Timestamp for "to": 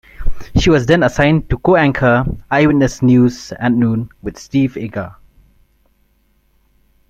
1.51-1.59